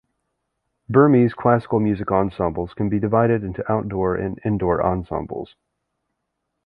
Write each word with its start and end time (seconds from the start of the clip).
Burmese 0.89 1.35
classical 1.35 1.79
music 1.79 2.09
ensembles 2.11 2.73
can 2.73 2.89
be 2.89 2.97
divided 2.99 3.43
into 3.43 3.63
outdoor 3.71 4.15
and 4.15 4.39
indoor 4.43 4.81
ensembles. 4.81 5.53